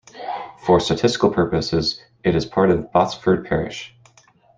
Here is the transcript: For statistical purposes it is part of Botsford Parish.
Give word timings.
For 0.63 0.79
statistical 0.79 1.29
purposes 1.29 2.01
it 2.23 2.33
is 2.33 2.43
part 2.47 2.71
of 2.71 2.91
Botsford 2.91 3.47
Parish. 3.47 3.93